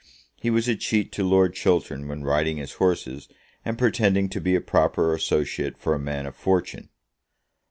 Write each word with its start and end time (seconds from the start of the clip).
He 0.41 0.49
was 0.49 0.67
a 0.67 0.75
cheat 0.75 1.11
to 1.11 1.23
Lord 1.23 1.53
Chiltern 1.53 2.07
when 2.07 2.23
riding 2.23 2.57
his 2.57 2.71
horses, 2.81 3.29
and 3.63 3.77
pretending 3.77 4.29
to 4.29 4.41
be 4.41 4.55
a 4.55 4.59
proper 4.61 5.13
associate 5.13 5.77
for 5.77 5.93
a 5.93 5.99
man 5.99 6.25
of 6.25 6.35
fortune. 6.35 6.89